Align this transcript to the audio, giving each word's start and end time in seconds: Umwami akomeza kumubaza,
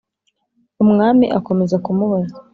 Umwami 0.83 1.25
akomeza 1.37 1.75
kumubaza, 1.85 2.35